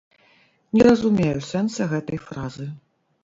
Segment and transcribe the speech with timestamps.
[0.77, 2.67] Не разумею сэнса гэтай фразы.